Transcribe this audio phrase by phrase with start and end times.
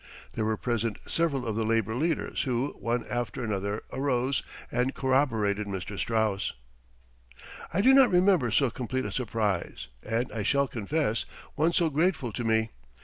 [0.33, 5.67] There were present several of the labor leaders who, one after another, arose and corroborated
[5.67, 5.95] Mr.
[5.95, 6.53] Straus.
[7.71, 12.31] I do not remember so complete a surprise and, I shall confess, one so grateful
[12.31, 12.71] to me.